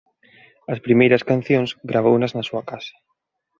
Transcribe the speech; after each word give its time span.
As 0.73 0.79
primeiras 0.85 1.25
cancións 1.31 1.69
gravounas 1.91 2.31
na 2.33 2.47
súa 2.49 2.63
casa. 2.71 2.95